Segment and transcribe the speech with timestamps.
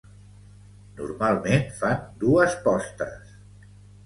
[1.01, 3.37] Normalment fan dues postes.